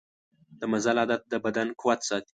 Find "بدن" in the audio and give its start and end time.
1.45-1.67